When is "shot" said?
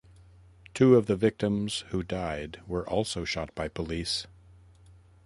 3.23-3.53